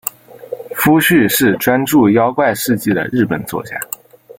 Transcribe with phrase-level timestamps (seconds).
[0.75, 3.79] 夫婿是专注妖怪事迹的日本作家。